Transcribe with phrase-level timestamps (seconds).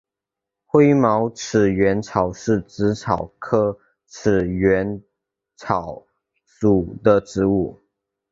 [0.65, 3.77] 灰毛齿缘草是紫草科
[4.07, 5.03] 齿缘
[5.55, 6.07] 草
[6.43, 7.79] 属的植物。